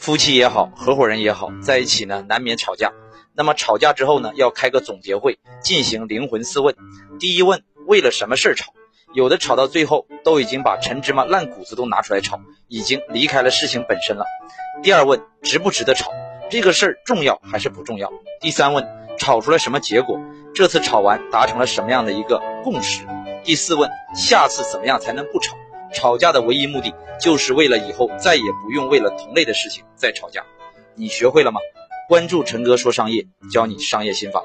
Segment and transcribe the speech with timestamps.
[0.00, 2.90] 夫妻也好，合伙人也好，在一起呢，难免吵架。
[3.34, 6.74] 那么吵架之后呢，要开个总结会，进行灵魂四问。
[7.18, 8.72] 第一问，为了什么事儿吵？
[9.12, 14.24] 有的吵到最后，都已经把陈芝麻烂谷子都拿出来吵，已经离开了事情本身了。
[14.82, 16.10] 第二问，值不值得吵？
[16.48, 18.10] 这个事儿重要还是不重要？
[18.40, 18.88] 第三问，
[19.18, 20.18] 吵出来什么结果？
[20.54, 23.04] 这次吵完达成了什么样的一个共识？
[23.44, 25.58] 第四问，下次怎么样才能不吵？
[25.92, 30.44] 吵架的唯一目的，就是为了以后再也不用为了同类的事情再吵架。
[30.94, 31.60] 你学会了吗？
[32.08, 34.44] 关注陈哥说商业，教你商业心法。